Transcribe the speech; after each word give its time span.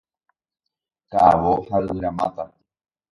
Ka'avo 1.11 1.53
ha 1.67 1.75
yvyramáta. 1.83 2.43